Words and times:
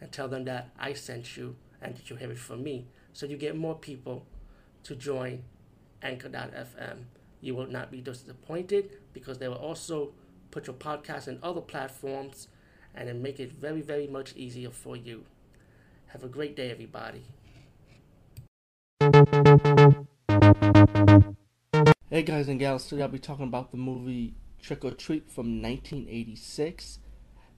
and 0.00 0.10
tell 0.12 0.28
them 0.28 0.44
that 0.44 0.70
I 0.78 0.92
sent 0.92 1.36
you 1.36 1.56
and 1.80 1.96
that 1.96 2.10
you 2.10 2.16
have 2.16 2.30
it 2.30 2.38
from 2.38 2.62
me. 2.62 2.86
So 3.12 3.26
you 3.26 3.36
get 3.36 3.56
more 3.56 3.74
people 3.74 4.26
to 4.84 4.94
join 4.94 5.44
Anchor.fm. 6.02 7.04
You 7.40 7.54
will 7.54 7.66
not 7.66 7.90
be 7.90 8.00
disappointed 8.00 8.90
because 9.12 9.38
they 9.38 9.48
will 9.48 9.56
also 9.56 10.12
put 10.50 10.66
your 10.66 10.76
podcast 10.76 11.28
in 11.28 11.38
other 11.42 11.60
platforms 11.60 12.48
and 12.94 13.08
then 13.08 13.22
make 13.22 13.40
it 13.40 13.52
very, 13.52 13.80
very 13.82 14.06
much 14.06 14.34
easier 14.36 14.70
for 14.70 14.96
you. 14.96 15.24
Have 16.08 16.22
a 16.22 16.28
great 16.28 16.54
day, 16.54 16.70
everybody. 16.70 17.24
Hey 22.08 22.22
guys 22.22 22.48
and 22.48 22.60
gals, 22.60 22.86
today 22.86 23.02
I'll 23.02 23.08
be 23.08 23.18
talking 23.18 23.46
about 23.46 23.72
the 23.72 23.76
movie 23.76 24.34
Trick 24.62 24.84
or 24.84 24.92
Treat 24.92 25.28
from 25.28 25.60
1986. 25.60 27.00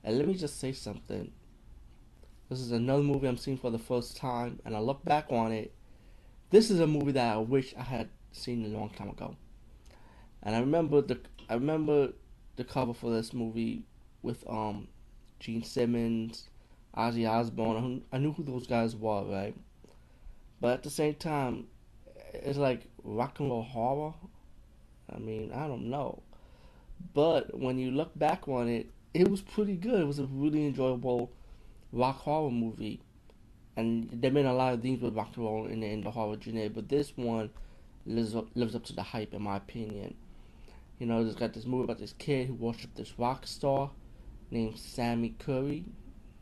And 0.03 0.19
let 0.19 0.27
me 0.27 0.34
just 0.34 0.59
say 0.59 0.73
something. 0.73 1.30
This 2.48 2.60
is 2.60 2.70
another 2.70 3.02
movie 3.02 3.27
I'm 3.27 3.36
seeing 3.36 3.59
for 3.59 3.73
the 3.73 3.78
first 3.78 4.16
time, 4.16 4.60
and 4.64 4.77
I 4.77 4.78
look 4.78 5.05
back 5.05 5.27
on 5.30 5.50
it. 5.50 5.74
This 6.50 6.70
is 6.70 6.78
a 6.78 6.86
movie 6.86 7.10
that 7.12 7.34
I 7.34 7.38
wish 7.38 7.75
I 7.77 7.83
had 7.83 8.08
seen 8.30 8.64
a 8.64 8.69
long 8.69 8.91
time 8.91 9.08
ago. 9.08 9.34
And 10.44 10.55
I 10.55 10.61
remember 10.61 11.03
the 11.03 11.19
I 11.48 11.55
remember 11.55 12.12
the 12.55 12.62
cover 12.62 12.94
for 12.94 13.11
this 13.11 13.33
movie 13.33 13.83
with 14.22 14.48
um 14.48 14.86
Gene 15.41 15.64
Simmons, 15.64 16.48
Ozzy 16.97 17.28
Osbourne. 17.28 18.05
I 18.12 18.19
knew 18.19 18.33
who 18.33 18.44
those 18.44 18.69
guys 18.69 18.94
were, 18.94 19.25
right? 19.25 19.56
But 20.60 20.75
at 20.75 20.83
the 20.84 20.91
same 20.91 21.14
time, 21.14 21.66
it's 22.33 22.58
like 22.58 22.83
rock 23.03 23.41
and 23.41 23.50
roll 23.50 23.62
horror. 23.62 24.14
I 25.12 25.19
mean, 25.19 25.53
I 25.53 25.66
don't 25.66 25.91
know. 25.91 26.22
But 27.12 27.58
when 27.58 27.77
you 27.77 27.91
look 27.91 28.16
back 28.16 28.47
on 28.47 28.69
it, 28.69 28.88
it 29.14 29.28
was 29.28 29.41
pretty 29.41 29.75
good. 29.75 30.00
It 30.00 30.06
was 30.06 30.20
a 30.20 30.27
really 30.27 30.64
enjoyable 30.64 31.33
rock 31.92 32.20
horror 32.20 32.51
movie. 32.51 33.01
And 33.77 34.09
there 34.12 34.31
been 34.31 34.47
a 34.47 34.55
lot 34.55 34.73
of 34.73 34.83
things 34.83 35.03
with 35.03 35.15
rock 35.15 35.37
and 35.37 35.45
roll 35.45 35.67
in 35.67 35.81
the, 35.81 35.87
in 35.87 36.03
the 36.03 36.11
horror 36.11 36.37
genre, 36.41 36.70
but 36.70 36.89
this 36.89 37.12
one 37.17 37.51
lives 38.06 38.34
up, 38.34 38.47
lives 38.55 38.75
up 38.75 38.84
to 38.84 38.95
the 38.95 39.03
hype, 39.03 39.34
in 39.34 39.43
my 39.43 39.56
opinion. 39.56 40.15
You 40.98 41.06
know, 41.06 41.23
there's 41.23 41.37
got 41.37 41.53
this 41.53 41.67
movie 41.67 41.84
about 41.84 41.98
this 41.98 42.15
kid 42.15 42.48
who 42.48 42.55
worshipped 42.55 42.97
this 42.97 43.19
rock 43.19 43.47
star 43.47 43.91
named 44.51 44.78
Sammi 44.78 45.34
Curry. 45.39 45.84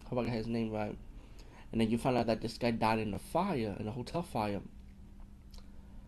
Hope 0.04 0.20
I 0.20 0.24
got 0.24 0.32
his 0.32 0.46
name 0.46 0.70
right. 0.70 0.96
And 1.72 1.80
then 1.80 1.90
you 1.90 1.98
find 1.98 2.16
out 2.16 2.26
that 2.26 2.40
this 2.40 2.56
guy 2.56 2.70
died 2.70 3.00
in 3.00 3.14
a 3.14 3.18
fire, 3.18 3.74
in 3.80 3.88
a 3.88 3.90
hotel 3.90 4.22
fire. 4.22 4.60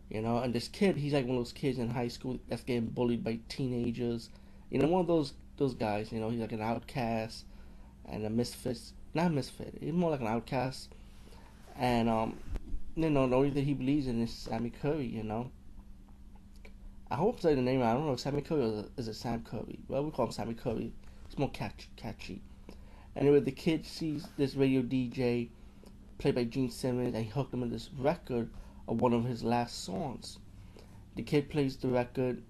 You 0.08 0.22
know, 0.22 0.38
and 0.38 0.54
this 0.54 0.68
kid, 0.68 0.96
he's 0.96 1.12
like 1.12 1.26
one 1.26 1.36
of 1.36 1.40
those 1.40 1.52
kids 1.52 1.78
in 1.78 1.90
high 1.90 2.06
school 2.06 2.38
that's 2.48 2.62
getting 2.62 2.86
bullied 2.86 3.24
by 3.24 3.40
teenagers. 3.48 4.30
You 4.70 4.78
know, 4.78 4.86
one 4.86 5.00
of 5.00 5.08
those 5.08 5.32
those 5.56 5.74
guys. 5.74 6.12
You 6.12 6.20
know, 6.20 6.30
he's 6.30 6.40
like 6.40 6.52
an 6.52 6.62
outcast 6.62 7.44
and 8.06 8.24
a 8.24 8.30
misfit. 8.30 8.78
Not 9.14 9.26
a 9.26 9.30
misfit. 9.30 9.78
He's 9.80 9.92
more 9.92 10.10
like 10.10 10.20
an 10.20 10.26
outcast. 10.26 10.94
And 11.78 12.08
um, 12.08 12.36
you 12.94 13.10
know, 13.10 13.28
the 13.28 13.36
only 13.36 13.50
thing 13.50 13.64
he 13.64 13.74
believes 13.74 14.06
in 14.06 14.22
is 14.22 14.30
Sammi 14.30 14.72
Curry. 14.80 15.06
You 15.06 15.22
know. 15.22 15.50
I 17.10 17.14
hope 17.14 17.38
I 17.38 17.42
say 17.42 17.54
the 17.54 17.62
name. 17.62 17.82
I 17.82 17.92
don't 17.92 18.06
know 18.06 18.12
if 18.12 18.20
Sammi 18.20 18.44
Curry 18.44 18.62
or 18.62 18.84
is 18.96 19.08
it 19.08 19.14
Sam 19.14 19.42
Curry. 19.42 19.78
Well, 19.88 20.04
we 20.04 20.10
call 20.10 20.26
him 20.26 20.32
Sammi 20.32 20.54
Curry. 20.54 20.92
It's 21.26 21.38
more 21.38 21.50
catchy. 21.50 21.88
catchy. 21.96 22.42
Anyway, 23.14 23.40
the 23.40 23.52
kid 23.52 23.86
sees 23.86 24.26
this 24.36 24.54
radio 24.54 24.82
DJ 24.82 25.48
played 26.18 26.34
by 26.34 26.44
Gene 26.44 26.70
Simmons, 26.70 27.14
and 27.14 27.24
he 27.24 27.30
hooked 27.30 27.54
him 27.54 27.62
in 27.62 27.70
this 27.70 27.90
record 27.98 28.50
of 28.88 29.00
one 29.00 29.12
of 29.12 29.24
his 29.24 29.42
last 29.42 29.84
songs. 29.84 30.38
The 31.14 31.22
kid 31.22 31.48
plays 31.48 31.76
the 31.76 31.88
record 31.88 32.42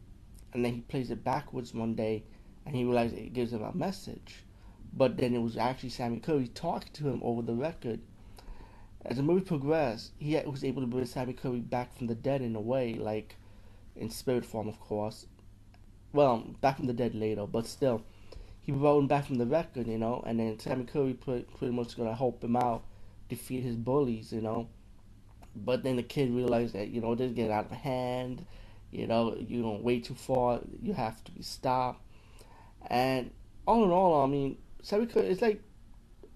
and 0.53 0.65
then 0.65 0.75
he 0.75 0.81
plays 0.81 1.11
it 1.11 1.23
backwards 1.23 1.73
one 1.73 1.95
day 1.95 2.25
and 2.65 2.75
he 2.75 2.85
realizes 2.85 3.19
it 3.19 3.33
gives 3.33 3.53
him 3.53 3.63
a 3.63 3.73
message. 3.73 4.43
But 4.97 5.19
then 5.19 5.35
it 5.35 5.43
was 5.43 5.59
actually 5.59 5.91
Sammi 5.91 6.23
Curry 6.23 6.49
talking 6.49 6.93
to 6.95 7.09
him 7.09 7.21
over 7.23 7.43
the 7.43 7.55
record. 7.55 8.01
As 9.05 9.19
the 9.19 9.23
movie 9.23 9.45
progressed, 9.45 10.13
he 10.19 10.37
was 10.47 10.65
able 10.65 10.81
to 10.81 10.89
bring 10.89 11.05
Sammi 11.05 11.35
Curry 11.35 11.61
back 11.61 11.95
from 11.95 12.07
the 12.07 12.15
dead 12.15 12.41
in 12.41 12.57
a 12.57 12.61
way, 12.61 12.95
like 12.95 13.37
in 13.95 14.09
spirit 14.09 14.47
form, 14.47 14.69
of 14.69 14.81
course. 14.81 15.27
Well, 16.13 16.39
back 16.61 16.79
from 16.79 16.87
the 16.87 16.95
dead 16.95 17.15
later, 17.15 17.47
but 17.47 17.67
still, 17.67 18.05
he 18.61 18.73
brought 18.73 18.99
him 18.99 19.07
back 19.07 19.27
from 19.27 19.37
the 19.37 19.47
record, 19.47 19.87
you 19.87 19.99
know. 19.99 20.25
And 20.27 20.41
then 20.41 20.59
Sammi 20.59 20.85
Curry 20.87 21.13
pretty 21.13 21.73
much 21.73 21.97
gonna 21.97 22.15
help 22.15 22.43
him 22.43 22.57
out, 22.57 22.85
defeat 23.29 23.63
his 23.63 23.77
bullies, 23.77 24.33
you 24.33 24.41
know. 24.41 24.69
But 25.55 25.83
then 25.83 25.97
the 25.97 26.03
kid 26.03 26.31
realized 26.31 26.75
that 26.75 26.89
you 26.89 27.01
know 27.01 27.15
this 27.15 27.33
getting 27.33 27.53
out 27.53 27.67
of 27.67 27.73
hand. 27.73 28.47
You 28.91 29.07
know, 29.07 29.37
you 29.37 29.63
don't 29.63 29.83
way 29.83 30.01
too 30.01 30.15
far. 30.15 30.61
You 30.81 30.95
have 30.95 31.23
to 31.25 31.33
be 31.33 31.43
stopped. 31.43 32.03
And 32.89 33.31
all 33.67 33.85
in 33.85 33.91
all, 33.91 34.23
I 34.23 34.27
mean, 34.27 34.57
Sammi 34.87 35.09
it's 35.17 35.43
like 35.43 35.63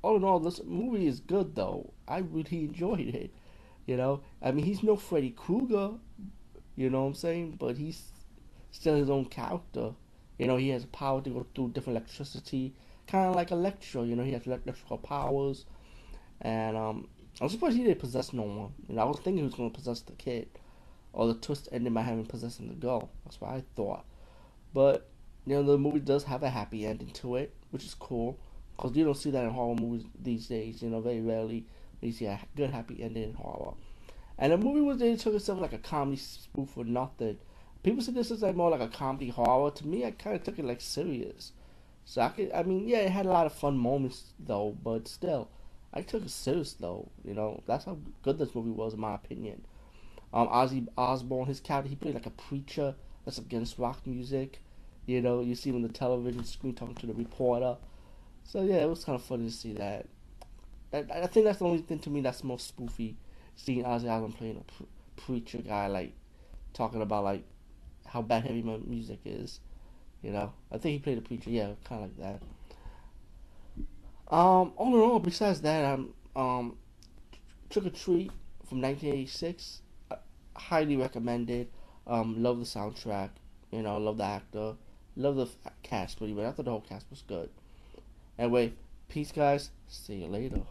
all 0.03 0.17
in 0.17 0.25
all, 0.25 0.41
this 0.41 0.61
movie 0.65 1.07
is 1.07 1.21
good 1.21 1.55
though. 1.55 1.93
I 2.09 2.19
really 2.19 2.65
enjoyed 2.65 3.15
it. 3.15 3.31
You 3.87 3.97
know, 3.97 4.23
I 4.43 4.51
mean, 4.51 4.65
he's 4.65 4.83
no 4.83 4.97
Freddy 4.97 5.31
Krueger. 5.31 5.93
You 6.77 6.91
know 6.91 7.03
what 7.03 7.09
I'm 7.09 7.15
saying? 7.15 7.57
But 7.59 7.77
he's 7.77 8.03
still 8.71 8.97
his 8.97 9.11
own 9.11 9.27
character. 9.27 9.93
You 10.39 10.47
know, 10.47 10.57
he 10.57 10.71
has 10.71 10.87
power 10.87 11.21
to 11.21 11.31
go 11.31 11.47
through 11.55 11.71
different 11.71 11.99
electricity, 11.99 12.75
kind 13.07 13.29
of 13.29 13.37
like 13.37 13.51
Electro. 13.51 14.05
You 14.05 14.17
know, 14.17 14.25
he 14.25 14.33
has 14.33 14.47
electrical 14.47 14.99
powers, 14.99 15.67
and 16.41 16.77
um, 16.77 17.09
I'm 17.41 17.49
surprised 17.49 17.77
he 17.77 17.85
didn't 17.85 18.01
possess 18.01 18.33
no 18.33 18.43
one. 18.43 18.73
You 18.89 18.95
know, 18.95 19.03
I 19.03 19.05
was 19.05 19.17
thinking 19.17 19.39
he 19.39 19.43
was 19.43 19.55
going 19.55 19.71
to 19.71 19.77
possess 19.77 20.01
the 20.01 20.13
kid. 20.13 20.49
Or 21.13 21.27
the 21.27 21.35
twist 21.35 21.69
ended 21.73 21.93
by 21.93 22.03
having 22.03 22.25
possessing 22.25 22.69
the 22.69 22.75
girl. 22.75 23.11
That's 23.25 23.41
what 23.41 23.51
I 23.51 23.65
thought. 23.75 24.05
But, 24.73 25.11
know, 25.55 25.63
the 25.63 25.79
movie 25.79 26.01
does 26.01 26.25
have 26.25 26.43
a 26.43 26.51
happy 26.51 26.87
ending 26.87 27.11
to 27.13 27.37
it, 27.37 27.55
which 27.71 27.85
is 27.85 27.95
cool. 27.95 28.39
Because 28.77 28.97
you 28.97 29.05
don't 29.05 29.17
see 29.17 29.31
that 29.31 29.45
in 29.45 29.51
horror 29.51 29.75
movies 29.75 30.07
these 30.21 30.47
days. 30.47 30.83
You 30.83 30.91
know, 30.91 31.01
very 31.01 31.21
rarely 31.21 31.67
you 32.01 32.13
see 32.13 32.27
a 32.27 32.41
good 32.57 32.71
happy 32.71 33.03
ending 33.03 33.25
in 33.25 33.35
horror. 33.35 33.75
And 34.39 34.53
the 34.53 34.59
movie 34.59 34.81
was 34.81 34.99
they 34.99 35.17
took 35.17 35.35
itself 35.35 35.61
like 35.61 35.75
a 35.75 35.79
comedy 35.79 36.17
spoof 36.17 36.71
for 36.71 36.85
nothing. 36.85 37.39
People 37.83 38.03
say 38.03 38.13
this 38.13 38.31
is 38.31 38.43
like 38.43 38.57
more 38.57 38.71
like 38.71 38.81
a 38.81 38.89
comedy 38.89 39.29
horror. 39.29 39.71
To 39.71 39.87
me, 39.87 40.05
I 40.05 40.13
kind 40.13 40.37
of 40.37 40.43
took 40.43 40.59
it 40.59 40.65
like 40.65 40.81
serious. 40.81 41.53
So 42.05 42.23
I 42.23 42.29
could, 42.29 42.51
I 42.53 42.63
mean, 42.63 42.89
yeah, 42.89 42.99
it 42.99 43.11
had 43.11 43.27
a 43.27 43.31
lot 43.31 43.47
of 43.47 43.53
fun 43.53 43.77
moments 43.77 44.33
though, 44.39 44.77
but 44.83 45.09
still, 45.09 45.49
I 45.93 46.03
took 46.03 46.25
it 46.25 46.31
serious 46.31 46.73
though. 46.73 47.11
You 47.25 47.35
know, 47.35 47.63
that's 47.67 47.85
how 47.85 47.99
good 48.23 48.39
this 48.39 48.55
movie 48.55 48.71
was 48.71 48.95
in 48.95 49.01
my 49.01 49.15
opinion. 49.15 49.63
Um, 50.33 50.49
Ozzy 50.49 50.87
Osbourne, 50.97 51.47
his 51.47 51.61
character, 51.61 51.91
he 51.91 51.97
played 51.97 52.15
like 52.15 52.27
a 52.27 52.31
preacher 52.31 52.95
that's 53.25 53.39
against 53.39 53.79
rock 53.79 54.07
music. 54.07 54.61
You 55.07 55.21
know, 55.21 55.41
you 55.41 55.55
see 55.55 55.71
him 55.71 55.77
on 55.77 55.83
the 55.83 55.89
television 55.89 56.45
screen 56.45 56.75
talking 56.75 56.95
to 56.97 57.07
the 57.07 57.15
reporter. 57.15 57.77
So 58.45 58.63
yeah, 58.63 58.77
it 58.77 58.89
was 58.89 59.05
kind 59.05 59.17
of 59.17 59.23
funny 59.23 59.47
to 59.47 59.53
see 59.53 59.73
that. 59.75 60.07
I, 60.93 60.99
I 61.23 61.27
think 61.27 61.47
that's 61.47 61.59
the 61.59 61.67
only 61.67 61.83
thing 61.83 61.99
to 62.01 62.11
me 62.11 62.21
that's 62.21 62.45
most 62.45 62.77
spoofy, 62.77 63.15
seeing 63.57 63.85
Ozzy 63.85 64.11
Osbourne 64.11 64.33
playing 64.33 64.57
a 64.59 64.73
pre- 64.73 64.87
preacher 65.17 65.59
guy, 65.59 65.87
like 65.87 66.15
talking 66.75 67.03
about 67.03 67.25
like 67.25 67.45
how 68.07 68.23
bad 68.23 68.45
heavy 68.45 68.63
metal 68.63 68.83
music 68.87 69.21
is. 69.25 69.61
You 70.23 70.33
know, 70.33 70.53
I 70.71 70.79
think 70.79 70.93
he 70.95 70.99
played 70.99 71.19
a 71.19 71.23
preacher. 71.23 71.51
Yeah, 71.51 71.71
kind 71.85 72.05
of 72.05 72.19
like 72.19 72.41
that. 72.41 72.43
Um, 74.35 74.73
all 74.77 74.95
in 74.95 75.01
all, 75.01 75.19
besides 75.19 75.61
that, 75.63 75.85
um, 75.85 76.15
um, 76.37 76.77
Trick 77.69 77.87
or 77.87 77.91
Treat 77.91 78.31
from 78.69 78.81
1986, 78.81 79.83
uh, 80.11 80.17
highly 80.57 80.97
recommended. 80.97 81.69
Um, 82.07 82.43
love 82.43 82.59
the 82.59 82.65
soundtrack. 82.65 83.31
You 83.73 83.83
know, 83.83 83.99
love 83.99 84.19
the 84.19 84.25
actor. 84.25 84.75
Love 85.21 85.37
the 85.37 85.49
cast 85.83 86.17
pretty 86.17 86.33
much. 86.33 86.47
I 86.47 86.53
thought 86.53 86.65
the 86.65 86.71
whole 86.71 86.81
cast 86.81 87.05
was 87.11 87.23
good. 87.29 87.51
Anyway, 88.39 88.73
peace, 89.11 89.31
guys. 89.31 89.69
See 89.87 90.15
you 90.15 90.29
later. 90.29 90.63